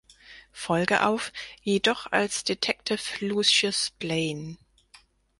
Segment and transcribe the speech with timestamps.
[0.53, 1.31] Folge auf,
[1.61, 4.57] jedoch als "Detective Lucius Blaine".